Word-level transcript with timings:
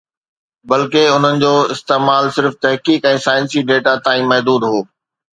بلڪه، 0.69 1.01
ان 1.15 1.23
جو 1.43 1.53
استعمال 1.73 2.23
صرف 2.37 2.53
تحقيق 2.63 3.01
۽ 3.11 3.17
سائنسي 3.25 3.61
ڊيٽا 3.73 3.93
تائين 4.07 4.23
محدود 4.33 4.61
هو 4.71 4.79